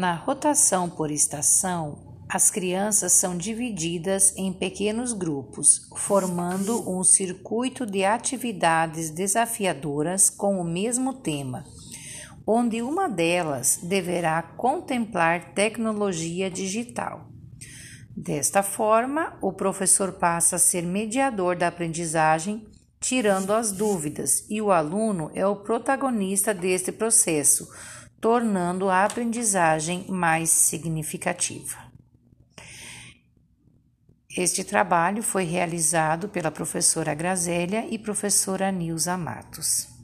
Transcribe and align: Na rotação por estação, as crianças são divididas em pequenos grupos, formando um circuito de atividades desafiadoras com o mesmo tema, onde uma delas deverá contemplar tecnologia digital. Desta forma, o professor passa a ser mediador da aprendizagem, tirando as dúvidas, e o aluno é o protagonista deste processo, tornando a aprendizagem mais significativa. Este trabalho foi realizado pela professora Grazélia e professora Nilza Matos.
Na 0.00 0.14
rotação 0.14 0.88
por 0.88 1.10
estação, 1.10 1.98
as 2.26 2.50
crianças 2.50 3.12
são 3.12 3.36
divididas 3.36 4.34
em 4.34 4.50
pequenos 4.50 5.12
grupos, 5.12 5.90
formando 5.94 6.90
um 6.90 7.04
circuito 7.04 7.84
de 7.84 8.02
atividades 8.02 9.10
desafiadoras 9.10 10.30
com 10.30 10.58
o 10.58 10.64
mesmo 10.64 11.12
tema, 11.12 11.64
onde 12.46 12.80
uma 12.80 13.10
delas 13.10 13.78
deverá 13.82 14.42
contemplar 14.42 15.52
tecnologia 15.52 16.50
digital. 16.50 17.28
Desta 18.16 18.62
forma, 18.62 19.36
o 19.42 19.52
professor 19.52 20.12
passa 20.12 20.56
a 20.56 20.58
ser 20.58 20.82
mediador 20.82 21.54
da 21.54 21.68
aprendizagem, 21.68 22.66
tirando 22.98 23.52
as 23.52 23.70
dúvidas, 23.70 24.46
e 24.48 24.62
o 24.62 24.72
aluno 24.72 25.30
é 25.34 25.46
o 25.46 25.56
protagonista 25.56 26.54
deste 26.54 26.90
processo, 26.90 27.68
tornando 28.20 28.90
a 28.90 29.04
aprendizagem 29.04 30.04
mais 30.08 30.50
significativa. 30.50 31.90
Este 34.36 34.62
trabalho 34.62 35.22
foi 35.22 35.44
realizado 35.44 36.28
pela 36.28 36.50
professora 36.50 37.14
Grazélia 37.14 37.86
e 37.90 37.98
professora 37.98 38.70
Nilza 38.70 39.16
Matos. 39.16 39.99